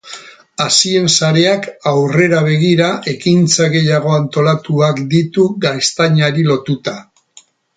Hazien 0.63 1.03
sareak 1.15 1.67
aurrera 1.91 2.39
begira 2.47 2.87
ekintza 3.13 3.69
gehiago 3.75 4.15
antolatuak 4.17 5.05
ditu 5.15 5.47
gaztainari 5.67 6.49
lotuta. 6.53 6.97